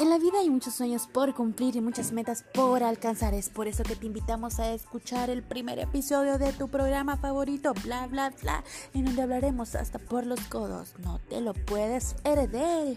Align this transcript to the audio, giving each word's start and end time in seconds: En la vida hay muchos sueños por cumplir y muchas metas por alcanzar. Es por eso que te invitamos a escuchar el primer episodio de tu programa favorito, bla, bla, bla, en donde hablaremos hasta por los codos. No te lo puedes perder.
En 0.00 0.10
la 0.10 0.18
vida 0.18 0.38
hay 0.40 0.50
muchos 0.50 0.74
sueños 0.74 1.06
por 1.06 1.34
cumplir 1.34 1.76
y 1.76 1.80
muchas 1.80 2.12
metas 2.12 2.44
por 2.54 2.82
alcanzar. 2.82 3.34
Es 3.34 3.48
por 3.48 3.66
eso 3.68 3.82
que 3.82 3.96
te 3.96 4.06
invitamos 4.06 4.60
a 4.60 4.72
escuchar 4.72 5.30
el 5.30 5.42
primer 5.42 5.78
episodio 5.78 6.38
de 6.38 6.52
tu 6.52 6.68
programa 6.68 7.16
favorito, 7.16 7.74
bla, 7.84 8.06
bla, 8.06 8.32
bla, 8.42 8.64
en 8.94 9.04
donde 9.06 9.22
hablaremos 9.22 9.74
hasta 9.74 9.98
por 9.98 10.26
los 10.26 10.40
codos. 10.42 10.94
No 10.98 11.18
te 11.28 11.40
lo 11.40 11.54
puedes 11.54 12.14
perder. 12.22 12.96